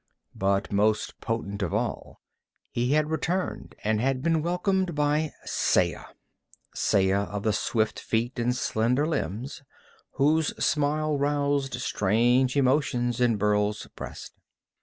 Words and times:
But 0.33 0.71
most 0.71 1.21
potent 1.21 1.61
of 1.61 1.75
all, 1.75 2.21
he 2.71 2.93
had 2.93 3.11
returned 3.11 3.75
and 3.83 4.01
had 4.01 4.23
been 4.23 4.41
welcomed 4.41 4.95
by 4.95 5.31
Saya 5.45 6.05
Saya 6.73 7.25
of 7.25 7.43
the 7.43 7.53
swift 7.53 7.99
feet 7.99 8.39
and 8.39 8.55
slender 8.55 9.05
limbs, 9.05 9.61
whose 10.13 10.55
smile 10.57 11.19
roused 11.19 11.75
strange 11.75 12.57
emotions 12.57 13.21
in 13.21 13.37
Burl's 13.37 13.85
breast. 13.95 14.33